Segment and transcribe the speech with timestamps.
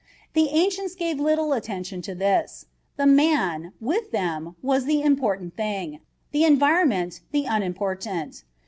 [0.33, 2.65] The ancients gave little attention to this;
[2.97, 5.99] the man, with them, was the important thing;
[6.31, 8.43] the environment the unimportant.